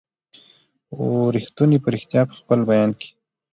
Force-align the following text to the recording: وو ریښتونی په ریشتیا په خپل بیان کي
وو 0.95 1.31
ریښتونی 1.35 1.77
په 1.83 1.89
ریشتیا 1.93 2.21
په 2.29 2.33
خپل 2.39 2.59
بیان 2.69 2.91
کي 2.99 3.09